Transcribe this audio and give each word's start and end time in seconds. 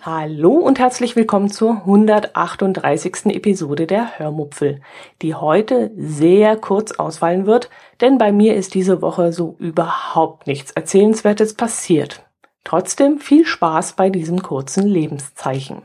Hallo 0.00 0.52
und 0.52 0.78
herzlich 0.78 1.14
willkommen 1.14 1.50
zur 1.50 1.72
138. 1.72 3.26
Episode 3.26 3.86
der 3.86 4.18
Hörmupfel, 4.18 4.80
die 5.20 5.34
heute 5.34 5.90
sehr 5.94 6.56
kurz 6.56 6.92
ausfallen 6.92 7.44
wird, 7.44 7.68
denn 8.00 8.16
bei 8.16 8.32
mir 8.32 8.54
ist 8.54 8.72
diese 8.72 9.02
Woche 9.02 9.34
so 9.34 9.56
überhaupt 9.58 10.46
nichts 10.46 10.70
Erzählenswertes 10.70 11.52
passiert. 11.52 12.24
Trotzdem 12.64 13.18
viel 13.18 13.44
Spaß 13.44 13.92
bei 13.92 14.08
diesem 14.08 14.40
kurzen 14.40 14.86
Lebenszeichen. 14.86 15.82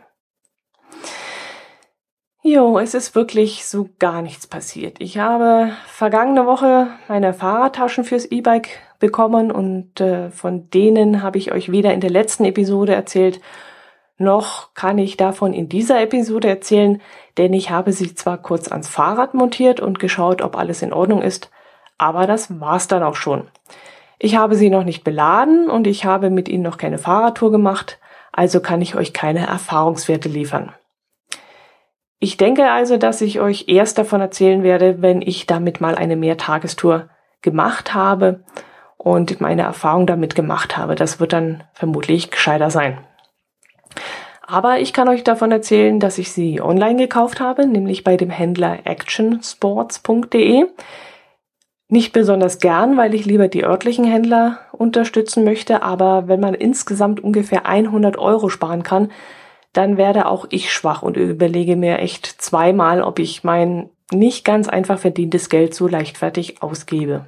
Jo, 2.51 2.79
es 2.79 2.95
ist 2.95 3.13
wirklich 3.13 3.67
so 3.67 3.89
gar 3.99 4.23
nichts 4.23 4.47
passiert. 4.47 4.95
Ich 4.97 5.19
habe 5.19 5.69
vergangene 5.85 6.47
Woche 6.47 6.87
meine 7.07 7.35
Fahrradtaschen 7.35 8.03
fürs 8.03 8.25
E-Bike 8.25 8.69
bekommen 8.97 9.51
und 9.51 10.01
äh, 10.01 10.31
von 10.31 10.67
denen 10.71 11.21
habe 11.21 11.37
ich 11.37 11.51
euch 11.51 11.71
weder 11.71 11.93
in 11.93 12.01
der 12.01 12.09
letzten 12.09 12.45
Episode 12.45 12.95
erzählt, 12.95 13.39
noch 14.17 14.73
kann 14.73 14.97
ich 14.97 15.15
davon 15.15 15.53
in 15.53 15.69
dieser 15.69 16.01
Episode 16.01 16.49
erzählen, 16.49 16.99
denn 17.37 17.53
ich 17.53 17.69
habe 17.69 17.91
sie 17.93 18.15
zwar 18.15 18.39
kurz 18.39 18.67
ans 18.71 18.87
Fahrrad 18.87 19.35
montiert 19.35 19.79
und 19.79 19.99
geschaut, 19.99 20.41
ob 20.41 20.57
alles 20.57 20.81
in 20.81 20.91
Ordnung 20.91 21.21
ist, 21.21 21.51
aber 21.99 22.25
das 22.25 22.59
war's 22.59 22.87
dann 22.87 23.03
auch 23.03 23.15
schon. 23.15 23.47
Ich 24.17 24.37
habe 24.37 24.55
sie 24.55 24.71
noch 24.71 24.85
nicht 24.85 25.03
beladen 25.03 25.69
und 25.69 25.85
ich 25.85 26.03
habe 26.03 26.31
mit 26.31 26.49
ihnen 26.49 26.63
noch 26.63 26.79
keine 26.79 26.97
Fahrradtour 26.97 27.51
gemacht, 27.51 27.99
also 28.31 28.59
kann 28.59 28.81
ich 28.81 28.95
euch 28.95 29.13
keine 29.13 29.45
Erfahrungswerte 29.45 30.29
liefern. 30.29 30.73
Ich 32.19 32.35
denke 32.35 32.69
also, 32.69 32.97
dass 32.97 33.21
ich 33.21 33.39
euch 33.39 33.65
erst 33.69 33.97
davon 33.97 34.19
erzählen 34.19 34.61
werde, 34.61 35.01
wenn 35.01 35.21
ich 35.21 35.47
damit 35.47 35.79
mal 35.79 35.95
eine 35.95 36.17
Mehrtagestour 36.17 37.09
gemacht 37.41 37.93
habe 37.93 38.43
und 38.97 39.39
meine 39.39 39.61
Erfahrung 39.61 40.05
damit 40.05 40.35
gemacht 40.35 40.75
habe. 40.75 40.95
Das 40.95 41.21
wird 41.21 41.31
dann 41.31 41.63
vermutlich 41.73 42.29
gescheiter 42.29 42.69
sein. 42.69 42.97
Aber 44.45 44.79
ich 44.79 44.91
kann 44.93 45.07
euch 45.07 45.23
davon 45.23 45.51
erzählen, 45.51 45.99
dass 45.99 46.17
ich 46.17 46.31
sie 46.33 46.59
online 46.59 46.97
gekauft 46.97 47.39
habe, 47.39 47.65
nämlich 47.65 48.03
bei 48.03 48.17
dem 48.17 48.31
Händler 48.31 48.79
actionsports.de. 48.83 50.65
Nicht 51.87 52.13
besonders 52.13 52.59
gern, 52.59 52.97
weil 52.97 53.13
ich 53.13 53.25
lieber 53.25 53.47
die 53.47 53.63
örtlichen 53.63 54.05
Händler 54.05 54.59
unterstützen 54.73 55.43
möchte, 55.43 55.83
aber 55.83 56.27
wenn 56.27 56.39
man 56.39 56.53
insgesamt 56.53 57.23
ungefähr 57.23 57.65
100 57.65 58.17
Euro 58.17 58.49
sparen 58.49 58.83
kann, 58.83 59.11
dann 59.73 59.97
werde 59.97 60.27
auch 60.27 60.45
ich 60.49 60.73
schwach 60.73 61.01
und 61.01 61.17
überlege 61.17 61.75
mir 61.75 61.99
echt 61.99 62.25
zweimal, 62.25 63.01
ob 63.01 63.19
ich 63.19 63.43
mein 63.43 63.89
nicht 64.11 64.43
ganz 64.43 64.67
einfach 64.67 64.99
verdientes 64.99 65.49
Geld 65.49 65.73
so 65.73 65.87
leichtfertig 65.87 66.61
ausgebe. 66.63 67.25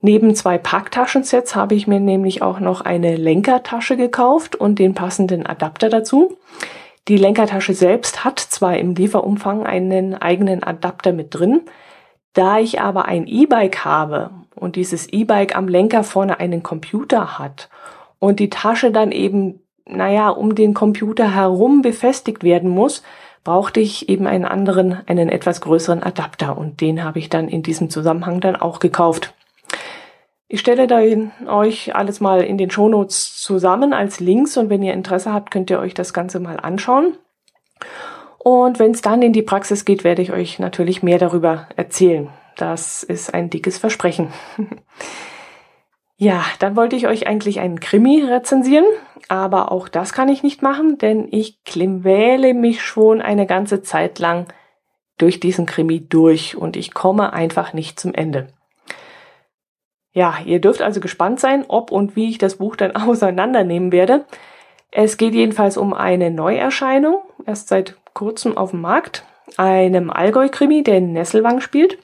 Neben 0.00 0.36
zwei 0.36 0.58
Packtaschensets 0.58 1.56
habe 1.56 1.74
ich 1.74 1.88
mir 1.88 1.98
nämlich 1.98 2.40
auch 2.40 2.60
noch 2.60 2.82
eine 2.82 3.16
Lenkertasche 3.16 3.96
gekauft 3.96 4.54
und 4.54 4.78
den 4.78 4.94
passenden 4.94 5.44
Adapter 5.44 5.88
dazu. 5.88 6.38
Die 7.08 7.16
Lenkertasche 7.16 7.74
selbst 7.74 8.24
hat 8.24 8.38
zwar 8.38 8.76
im 8.76 8.94
Lieferumfang 8.94 9.66
einen 9.66 10.14
eigenen 10.14 10.62
Adapter 10.62 11.12
mit 11.12 11.34
drin, 11.34 11.62
da 12.32 12.60
ich 12.60 12.80
aber 12.80 13.06
ein 13.06 13.26
E-Bike 13.26 13.84
habe 13.84 14.30
und 14.54 14.76
dieses 14.76 15.08
E-Bike 15.08 15.56
am 15.56 15.66
Lenker 15.66 16.04
vorne 16.04 16.38
einen 16.38 16.62
Computer 16.62 17.38
hat 17.38 17.68
und 18.20 18.38
die 18.38 18.50
Tasche 18.50 18.92
dann 18.92 19.10
eben, 19.10 19.60
naja, 19.88 20.28
um 20.30 20.54
den 20.54 20.74
Computer 20.74 21.34
herum 21.34 21.82
befestigt 21.82 22.42
werden 22.44 22.70
muss, 22.70 23.02
brauchte 23.44 23.80
ich 23.80 24.08
eben 24.08 24.26
einen 24.26 24.44
anderen, 24.44 24.98
einen 25.06 25.28
etwas 25.28 25.60
größeren 25.60 26.02
Adapter 26.02 26.58
und 26.58 26.80
den 26.80 27.02
habe 27.02 27.18
ich 27.18 27.28
dann 27.28 27.48
in 27.48 27.62
diesem 27.62 27.88
Zusammenhang 27.88 28.40
dann 28.40 28.56
auch 28.56 28.78
gekauft. 28.78 29.34
Ich 30.48 30.60
stelle 30.60 30.86
da 30.86 31.00
euch 31.50 31.94
alles 31.94 32.20
mal 32.20 32.42
in 32.42 32.56
den 32.56 32.70
Shownotes 32.70 33.40
zusammen 33.40 33.92
als 33.92 34.18
Links 34.18 34.56
und 34.56 34.70
wenn 34.70 34.82
ihr 34.82 34.94
Interesse 34.94 35.32
habt, 35.32 35.50
könnt 35.50 35.70
ihr 35.70 35.78
euch 35.78 35.94
das 35.94 36.14
Ganze 36.14 36.40
mal 36.40 36.58
anschauen. 36.58 37.16
Und 38.38 38.78
wenn 38.78 38.92
es 38.92 39.02
dann 39.02 39.20
in 39.20 39.34
die 39.34 39.42
Praxis 39.42 39.84
geht, 39.84 40.04
werde 40.04 40.22
ich 40.22 40.32
euch 40.32 40.58
natürlich 40.58 41.02
mehr 41.02 41.18
darüber 41.18 41.68
erzählen. 41.76 42.30
Das 42.56 43.02
ist 43.02 43.34
ein 43.34 43.50
dickes 43.50 43.78
Versprechen. 43.78 44.28
ja, 46.20 46.44
dann 46.58 46.74
wollte 46.74 46.96
ich 46.96 47.06
euch 47.06 47.28
eigentlich 47.28 47.60
einen 47.60 47.78
Krimi 47.78 48.24
rezensieren, 48.24 48.84
aber 49.28 49.70
auch 49.70 49.86
das 49.86 50.12
kann 50.12 50.28
ich 50.28 50.42
nicht 50.42 50.62
machen, 50.62 50.98
denn 50.98 51.28
ich 51.30 51.62
quäle 51.62 52.54
mich 52.54 52.82
schon 52.82 53.22
eine 53.22 53.46
ganze 53.46 53.82
Zeit 53.82 54.18
lang 54.18 54.52
durch 55.16 55.38
diesen 55.38 55.64
Krimi 55.64 56.08
durch 56.08 56.56
und 56.56 56.76
ich 56.76 56.92
komme 56.92 57.32
einfach 57.32 57.72
nicht 57.72 58.00
zum 58.00 58.14
Ende. 58.14 58.48
Ja, 60.12 60.38
ihr 60.44 60.60
dürft 60.60 60.82
also 60.82 60.98
gespannt 60.98 61.38
sein, 61.38 61.64
ob 61.68 61.92
und 61.92 62.16
wie 62.16 62.28
ich 62.28 62.38
das 62.38 62.56
Buch 62.56 62.74
dann 62.74 62.96
auseinandernehmen 62.96 63.92
werde. 63.92 64.24
Es 64.90 65.18
geht 65.18 65.34
jedenfalls 65.34 65.76
um 65.76 65.94
eine 65.94 66.32
Neuerscheinung, 66.32 67.20
erst 67.46 67.68
seit 67.68 67.96
kurzem 68.12 68.56
auf 68.56 68.72
dem 68.72 68.80
Markt, 68.80 69.24
einem 69.56 70.10
Allgäu-Krimi, 70.10 70.82
der 70.82 70.98
in 70.98 71.12
Nesselwang 71.12 71.60
spielt. 71.60 71.98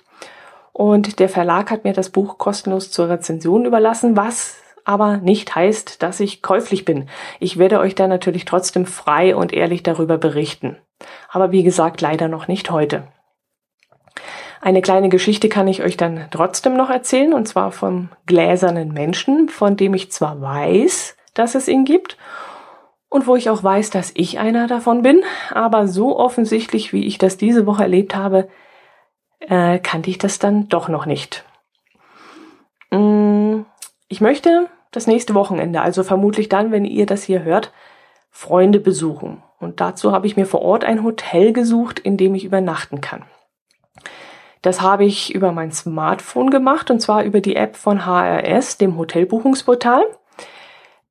Und 0.74 1.20
der 1.20 1.28
Verlag 1.28 1.70
hat 1.70 1.84
mir 1.84 1.92
das 1.92 2.10
Buch 2.10 2.36
kostenlos 2.36 2.90
zur 2.90 3.08
Rezension 3.08 3.64
überlassen, 3.64 4.16
was 4.16 4.56
aber 4.84 5.18
nicht 5.18 5.54
heißt, 5.54 6.02
dass 6.02 6.18
ich 6.18 6.42
käuflich 6.42 6.84
bin. 6.84 7.08
Ich 7.38 7.58
werde 7.58 7.78
euch 7.78 7.94
da 7.94 8.08
natürlich 8.08 8.44
trotzdem 8.44 8.84
frei 8.84 9.36
und 9.36 9.52
ehrlich 9.52 9.84
darüber 9.84 10.18
berichten. 10.18 10.76
Aber 11.30 11.52
wie 11.52 11.62
gesagt, 11.62 12.00
leider 12.00 12.26
noch 12.26 12.48
nicht 12.48 12.72
heute. 12.72 13.04
Eine 14.60 14.82
kleine 14.82 15.10
Geschichte 15.10 15.48
kann 15.48 15.68
ich 15.68 15.80
euch 15.84 15.96
dann 15.96 16.26
trotzdem 16.32 16.76
noch 16.76 16.90
erzählen, 16.90 17.34
und 17.34 17.46
zwar 17.46 17.70
vom 17.70 18.08
gläsernen 18.26 18.92
Menschen, 18.92 19.48
von 19.48 19.76
dem 19.76 19.94
ich 19.94 20.10
zwar 20.10 20.40
weiß, 20.40 21.16
dass 21.34 21.54
es 21.54 21.68
ihn 21.68 21.84
gibt, 21.84 22.18
und 23.08 23.28
wo 23.28 23.36
ich 23.36 23.48
auch 23.48 23.62
weiß, 23.62 23.90
dass 23.90 24.10
ich 24.16 24.40
einer 24.40 24.66
davon 24.66 25.02
bin, 25.02 25.22
aber 25.52 25.86
so 25.86 26.18
offensichtlich, 26.18 26.92
wie 26.92 27.06
ich 27.06 27.16
das 27.16 27.36
diese 27.36 27.64
Woche 27.64 27.84
erlebt 27.84 28.16
habe, 28.16 28.48
äh, 29.48 29.78
kannte 29.78 30.10
ich 30.10 30.18
das 30.18 30.38
dann 30.38 30.68
doch 30.68 30.88
noch 30.88 31.06
nicht. 31.06 31.44
Mm, 32.90 33.62
ich 34.08 34.20
möchte 34.20 34.68
das 34.90 35.06
nächste 35.06 35.34
Wochenende, 35.34 35.82
also 35.82 36.04
vermutlich 36.04 36.48
dann, 36.48 36.70
wenn 36.70 36.84
ihr 36.84 37.06
das 37.06 37.22
hier 37.22 37.42
hört, 37.42 37.72
Freunde 38.30 38.80
besuchen. 38.80 39.42
Und 39.58 39.80
dazu 39.80 40.12
habe 40.12 40.26
ich 40.26 40.36
mir 40.36 40.46
vor 40.46 40.62
Ort 40.62 40.84
ein 40.84 41.02
Hotel 41.02 41.52
gesucht, 41.52 41.98
in 41.98 42.16
dem 42.16 42.34
ich 42.34 42.44
übernachten 42.44 43.00
kann. 43.00 43.24
Das 44.62 44.80
habe 44.80 45.04
ich 45.04 45.34
über 45.34 45.52
mein 45.52 45.72
Smartphone 45.72 46.50
gemacht 46.50 46.90
und 46.90 47.00
zwar 47.00 47.24
über 47.24 47.40
die 47.40 47.56
App 47.56 47.76
von 47.76 48.06
HRS, 48.06 48.78
dem 48.78 48.96
Hotelbuchungsportal. 48.96 50.02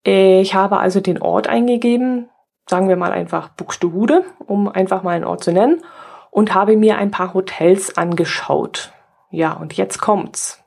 Ich 0.04 0.56
habe 0.56 0.80
also 0.80 1.00
den 1.00 1.22
Ort 1.22 1.48
eingegeben, 1.48 2.30
sagen 2.68 2.90
wir 2.90 2.96
mal 2.96 3.12
einfach 3.12 3.50
Buxtehude, 3.50 4.24
um 4.40 4.68
einfach 4.68 5.04
mal 5.04 5.12
einen 5.12 5.24
Ort 5.24 5.44
zu 5.44 5.52
nennen, 5.52 5.82
und 6.34 6.56
habe 6.56 6.76
mir 6.76 6.98
ein 6.98 7.12
paar 7.12 7.36
Hotels 7.36 7.96
angeschaut. 7.96 8.92
Ja, 9.30 9.54
und 9.54 9.74
jetzt 9.74 10.00
kommt's. 10.00 10.64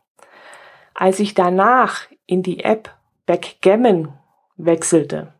Als 0.95 1.19
ich 1.19 1.35
danach 1.35 2.03
in 2.25 2.45
die 2.45 2.63
App 2.63 2.95
Backgammon 3.27 4.13
wechselte, 4.57 5.35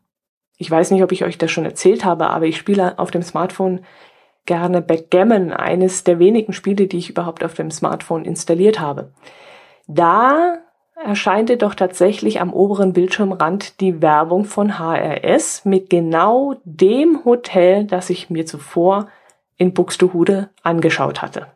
ich 0.59 0.69
weiß 0.69 0.91
nicht, 0.91 1.05
ob 1.05 1.13
ich 1.13 1.25
euch 1.25 1.39
das 1.39 1.53
schon 1.53 1.65
erzählt 1.65 2.05
habe, 2.05 2.31
aber 2.31 2.47
ich 2.47 2.57
spiele 2.57 2.99
auf 2.99 3.13
dem 3.13 3.23
Smartphone 3.23 3.85
gerne 4.47 4.83
Backgammon, 4.83 5.53
eines 5.53 6.03
der 6.03 6.19
wenigen 6.19 6.53
Spiele, 6.53 6.89
die 6.89 6.99
ich 6.99 7.11
überhaupt 7.11 7.45
auf 7.45 7.55
dem 7.55 7.71
Smartphone 7.71 8.25
installiert 8.25 8.81
habe. 8.81 9.13
Da 9.87 10.59
erscheinte 10.97 11.57
doch 11.57 11.75
tatsächlich 11.75 12.41
am 12.41 12.53
oberen 12.53 12.93
Bildschirmrand 12.93 13.81
die 13.81 14.03
Werbung 14.03 14.45
von 14.45 14.77
HRS 14.81 15.65
mit 15.65 15.89
genau 15.89 16.57
dem 16.65 17.25
Hotel, 17.25 17.85
das 17.85 18.11
ich 18.11 18.29
mir 18.29 18.45
zuvor 18.45 19.07
in 19.57 19.75
Buxtehude 19.75 20.51
angeschaut 20.63 21.23
hatte. 21.23 21.47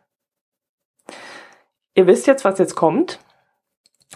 Ihr 1.93 2.07
wisst 2.07 2.27
jetzt, 2.27 2.45
was 2.45 2.57
jetzt 2.59 2.75
kommt. 2.75 3.19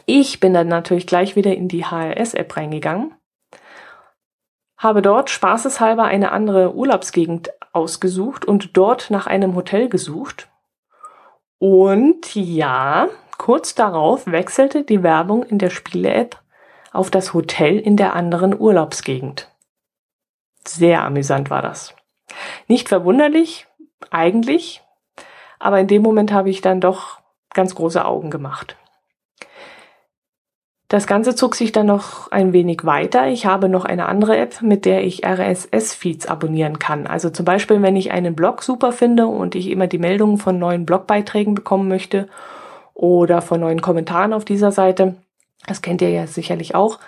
Ich 0.05 0.39
bin 0.39 0.53
dann 0.53 0.67
natürlich 0.67 1.07
gleich 1.07 1.35
wieder 1.35 1.55
in 1.55 1.67
die 1.67 1.85
HRS-App 1.85 2.57
reingegangen, 2.57 3.13
habe 4.77 5.01
dort 5.01 5.29
spaßeshalber 5.29 6.03
eine 6.03 6.31
andere 6.31 6.75
Urlaubsgegend 6.75 7.51
ausgesucht 7.71 8.45
und 8.45 8.75
dort 8.77 9.09
nach 9.09 9.27
einem 9.27 9.55
Hotel 9.55 9.89
gesucht. 9.89 10.49
Und 11.59 12.35
ja, 12.35 13.07
kurz 13.37 13.75
darauf 13.75 14.27
wechselte 14.27 14.83
die 14.83 15.03
Werbung 15.03 15.43
in 15.43 15.59
der 15.59 15.69
Spiele-App 15.69 16.41
auf 16.91 17.09
das 17.09 17.33
Hotel 17.33 17.79
in 17.79 17.97
der 17.97 18.13
anderen 18.13 18.57
Urlaubsgegend. 18.57 19.49
Sehr 20.65 21.03
amüsant 21.03 21.49
war 21.49 21.61
das. 21.61 21.95
Nicht 22.67 22.89
verwunderlich, 22.89 23.67
eigentlich, 24.11 24.81
aber 25.59 25.79
in 25.79 25.87
dem 25.87 26.01
Moment 26.01 26.31
habe 26.31 26.49
ich 26.49 26.61
dann 26.61 26.81
doch 26.81 27.19
ganz 27.53 27.75
große 27.75 28.03
Augen 28.05 28.29
gemacht. 28.29 28.77
Das 30.87 31.07
Ganze 31.07 31.35
zog 31.35 31.55
sich 31.55 31.71
dann 31.71 31.87
noch 31.87 32.31
ein 32.31 32.53
wenig 32.53 32.85
weiter. 32.85 33.27
Ich 33.27 33.47
habe 33.47 33.69
noch 33.69 33.85
eine 33.85 34.05
andere 34.05 34.37
App, 34.37 34.61
mit 34.61 34.85
der 34.85 35.03
ich 35.03 35.25
RSS-Feeds 35.25 36.27
abonnieren 36.27 36.77
kann. 36.77 37.07
Also 37.07 37.31
zum 37.31 37.43
Beispiel, 37.43 37.81
wenn 37.81 37.95
ich 37.95 38.11
einen 38.11 38.35
Blog 38.35 38.61
super 38.61 38.91
finde 38.91 39.25
und 39.25 39.55
ich 39.55 39.71
immer 39.71 39.87
die 39.87 39.97
Meldungen 39.97 40.37
von 40.37 40.59
neuen 40.59 40.85
Blogbeiträgen 40.85 41.55
bekommen 41.55 41.87
möchte 41.87 42.27
oder 42.93 43.41
von 43.41 43.59
neuen 43.59 43.81
Kommentaren 43.81 44.31
auf 44.31 44.45
dieser 44.45 44.71
Seite. 44.71 45.15
Das 45.65 45.81
kennt 45.81 46.03
ihr 46.03 46.11
ja 46.11 46.27
sicherlich 46.27 46.75
auch. 46.75 46.99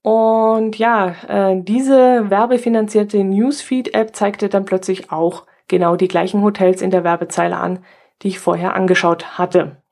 Und 0.00 0.78
ja, 0.78 1.14
äh, 1.28 1.60
diese 1.62 2.30
werbefinanzierte 2.30 3.22
Newsfeed-App 3.22 4.16
zeigte 4.16 4.48
dann 4.48 4.64
plötzlich 4.64 5.12
auch 5.12 5.44
genau 5.68 5.96
die 5.96 6.08
gleichen 6.08 6.42
Hotels 6.42 6.82
in 6.82 6.90
der 6.90 7.04
Werbezeile 7.04 7.56
an, 7.56 7.84
die 8.22 8.28
ich 8.28 8.38
vorher 8.38 8.74
angeschaut 8.74 9.38
hatte. 9.38 9.82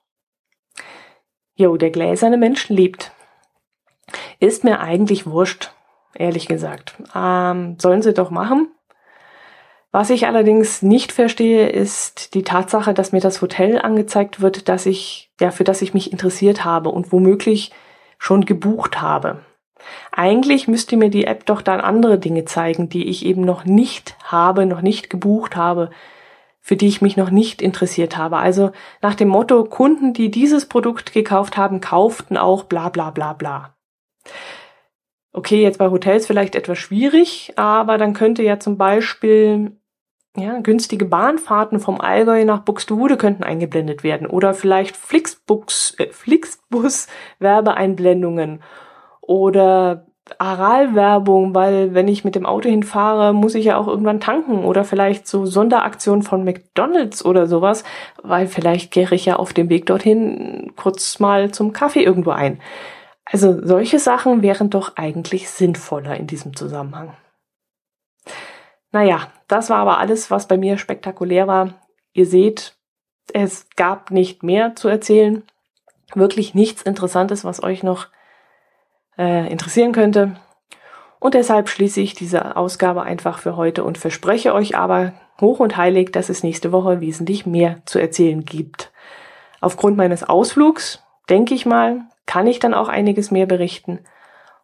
Jo, 1.54 1.76
der 1.76 1.90
gläserne 1.90 2.38
Mensch 2.38 2.69
lebt. 2.69 3.12
Ist 4.40 4.64
mir 4.64 4.80
eigentlich 4.80 5.26
wurscht, 5.26 5.72
ehrlich 6.14 6.48
gesagt. 6.48 6.94
Ähm, 7.14 7.76
sollen 7.78 8.02
sie 8.02 8.14
doch 8.14 8.30
machen. 8.30 8.69
Was 9.92 10.08
ich 10.08 10.26
allerdings 10.26 10.80
nicht 10.80 11.12
verstehe, 11.12 11.69
ist 11.69 12.32
die 12.32 12.42
Tatsache, 12.42 12.94
dass 12.94 13.12
mir 13.12 13.20
das 13.20 13.42
Hotel 13.42 13.78
angezeigt 13.78 14.40
wird, 14.40 14.70
dass 14.70 14.86
ich, 14.86 15.30
ja, 15.38 15.50
für 15.50 15.64
das 15.64 15.82
ich 15.82 15.92
mich 15.92 16.10
interessiert 16.10 16.64
habe 16.64 16.88
und 16.88 17.12
womöglich 17.12 17.72
schon 18.19 18.46
gebucht 18.46 19.02
habe. 19.02 19.44
Eigentlich 20.11 20.69
müsste 20.69 20.96
mir 20.96 21.11
die 21.11 21.25
App 21.25 21.46
doch 21.46 21.62
dann 21.62 21.81
andere 21.81 22.19
Dinge 22.19 22.44
zeigen, 22.44 22.88
die 22.88 23.08
ich 23.08 23.25
eben 23.25 23.43
noch 23.43 23.64
nicht 23.64 24.17
habe, 24.25 24.67
noch 24.67 24.82
nicht 24.82 25.11
gebucht 25.11 25.56
habe, 25.56 25.90
für 26.61 26.76
die 26.76 26.88
ich 26.88 27.02
mich 27.02 27.17
noch 27.17 27.31
nicht 27.31 27.61
interessiert 27.61 28.17
habe. 28.17 28.38
Also 28.38 28.70
nach 29.00 29.14
dem 29.14 29.29
Motto, 29.29 29.64
Kunden, 29.64 30.12
die 30.12 30.31
dieses 30.31 30.67
Produkt 30.67 31.12
gekauft 31.12 31.56
haben, 31.56 31.81
kauften 31.81 32.37
auch 32.37 32.64
bla 32.64 32.88
bla 32.88 33.11
bla 33.11 33.32
bla. 33.32 33.75
Okay, 35.32 35.62
jetzt 35.62 35.79
bei 35.79 35.90
Hotels 35.90 36.26
vielleicht 36.26 36.55
etwas 36.55 36.79
schwierig, 36.79 37.55
aber 37.56 37.99
dann 37.99 38.12
könnte 38.12 38.43
ja 38.43 38.61
zum 38.61 38.76
Beispiel 38.76 39.76
ja, 40.37 40.58
günstige 40.61 41.05
Bahnfahrten 41.05 41.79
vom 41.79 42.00
Allgäu 42.00 42.44
nach 42.44 42.61
Buxtehude 42.61 43.17
könnten 43.17 43.43
eingeblendet 43.43 44.02
werden 44.02 44.26
oder 44.26 44.55
vielleicht 44.55 44.96
Flixbus, 44.96 45.94
äh, 45.99 46.08
Flixbus 46.11 47.06
Werbeeinblendungen 47.38 48.62
oder 49.22 50.06
Aral-Werbung, 50.38 51.54
weil 51.54 51.94
wenn 51.94 52.06
ich 52.08 52.24
mit 52.24 52.34
dem 52.34 52.46
Auto 52.46 52.69
hinfahre, 52.69 53.32
muss 53.32 53.54
ich 53.54 53.64
ja 53.64 53.76
auch 53.76 53.88
irgendwann 53.88 54.20
tanken 54.20 54.64
oder 54.64 54.84
vielleicht 54.84 55.26
so 55.26 55.46
Sonderaktionen 55.46 56.22
von 56.22 56.44
McDonald's 56.44 57.24
oder 57.24 57.46
sowas, 57.46 57.84
weil 58.22 58.46
vielleicht 58.46 58.92
kehre 58.92 59.14
ich 59.14 59.24
ja 59.24 59.36
auf 59.36 59.52
dem 59.52 59.69
Weg 59.69 59.86
dorthin 59.86 60.72
kurz 60.76 61.19
mal 61.19 61.50
zum 61.50 61.72
Kaffee 61.72 62.04
irgendwo 62.04 62.30
ein. 62.30 62.60
Also 63.24 63.64
solche 63.64 63.98
Sachen 63.98 64.42
wären 64.42 64.70
doch 64.70 64.96
eigentlich 64.96 65.48
sinnvoller 65.48 66.16
in 66.16 66.26
diesem 66.26 66.54
Zusammenhang. 66.54 67.16
Naja, 68.92 69.28
das 69.48 69.70
war 69.70 69.78
aber 69.78 69.98
alles, 69.98 70.30
was 70.30 70.46
bei 70.46 70.58
mir 70.58 70.76
spektakulär 70.76 71.46
war. 71.46 71.74
Ihr 72.12 72.26
seht, 72.26 72.76
es 73.32 73.69
gab 73.76 74.10
nicht 74.10 74.42
mehr 74.42 74.76
zu 74.76 74.88
erzählen. 74.88 75.44
Wirklich 76.14 76.54
nichts 76.54 76.82
Interessantes, 76.82 77.44
was 77.44 77.62
euch 77.62 77.82
noch 77.82 78.08
äh, 79.18 79.50
interessieren 79.50 79.92
könnte. 79.92 80.36
Und 81.18 81.34
deshalb 81.34 81.68
schließe 81.68 82.00
ich 82.00 82.14
diese 82.14 82.56
Ausgabe 82.56 83.02
einfach 83.02 83.38
für 83.38 83.56
heute 83.56 83.84
und 83.84 83.96
verspreche 83.96 84.54
euch 84.54 84.76
aber 84.76 85.12
hoch 85.40 85.60
und 85.60 85.76
heilig, 85.76 86.10
dass 86.10 86.28
es 86.28 86.42
nächste 86.42 86.72
Woche 86.72 87.00
wesentlich 87.00 87.46
mehr 87.46 87.80
zu 87.84 87.98
erzählen 87.98 88.44
gibt. 88.44 88.92
Aufgrund 89.60 89.96
meines 89.96 90.24
Ausflugs, 90.24 91.02
denke 91.28 91.54
ich 91.54 91.64
mal, 91.64 92.00
kann 92.26 92.46
ich 92.46 92.58
dann 92.58 92.74
auch 92.74 92.88
einiges 92.88 93.30
mehr 93.30 93.46
berichten. 93.46 94.00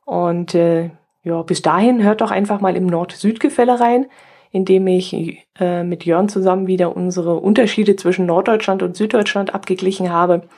Und 0.04 0.54
äh, 0.54 0.90
ja, 1.22 1.42
bis 1.42 1.62
dahin 1.62 2.02
hört 2.02 2.22
doch 2.22 2.30
einfach 2.30 2.60
mal 2.60 2.76
im 2.76 2.86
Nord-Süd-Gefälle 2.86 3.78
rein, 3.78 4.06
indem 4.50 4.86
ich 4.86 5.46
äh, 5.60 5.84
mit 5.84 6.04
Jörn 6.04 6.28
zusammen 6.28 6.66
wieder 6.66 6.96
unsere 6.96 7.36
Unterschiede 7.36 7.96
zwischen 7.96 8.26
Norddeutschland 8.26 8.82
und 8.82 8.96
Süddeutschland 8.96 9.54
abgeglichen 9.54 10.12
habe. 10.12 10.48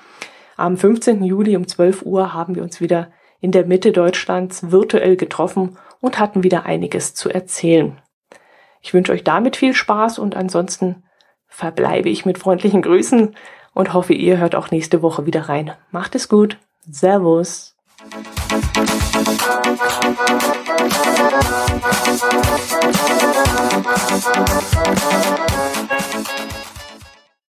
Am 0.56 0.76
15. 0.76 1.22
Juli 1.24 1.56
um 1.56 1.66
12 1.66 2.02
Uhr 2.02 2.32
haben 2.32 2.54
wir 2.54 2.62
uns 2.62 2.80
wieder 2.80 3.08
in 3.40 3.52
der 3.52 3.66
Mitte 3.66 3.92
Deutschlands 3.92 4.70
virtuell 4.70 5.16
getroffen 5.16 5.78
und 6.00 6.18
hatten 6.18 6.42
wieder 6.42 6.66
einiges 6.66 7.14
zu 7.14 7.30
erzählen. 7.30 8.00
Ich 8.80 8.94
wünsche 8.94 9.12
euch 9.12 9.24
damit 9.24 9.56
viel 9.56 9.74
Spaß 9.74 10.18
und 10.18 10.36
ansonsten 10.36 11.04
verbleibe 11.46 12.08
ich 12.08 12.24
mit 12.24 12.38
freundlichen 12.38 12.82
Grüßen 12.82 13.34
und 13.74 13.92
hoffe, 13.92 14.14
ihr 14.14 14.38
hört 14.38 14.54
auch 14.54 14.70
nächste 14.70 15.02
Woche 15.02 15.26
wieder 15.26 15.48
rein. 15.48 15.72
Macht 15.90 16.14
es 16.14 16.28
gut. 16.28 16.56
Servus. 16.90 17.76